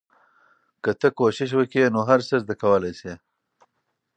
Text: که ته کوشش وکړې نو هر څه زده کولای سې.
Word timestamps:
که 0.83 0.91
ته 0.99 1.07
کوشش 1.19 1.49
وکړې 1.55 1.83
نو 1.93 1.99
هر 2.09 2.19
څه 2.27 2.35
زده 2.43 2.55
کولای 2.61 2.93
سې. 2.99 3.13